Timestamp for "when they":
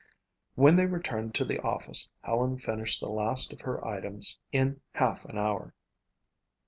0.55-0.87